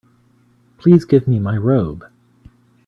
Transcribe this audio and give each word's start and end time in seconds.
Please 0.79 1.05
give 1.05 1.27
me 1.27 1.37
my 1.37 1.55
robe. 1.55 2.07